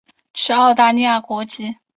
[0.33, 1.77] 持澳大利亚国籍。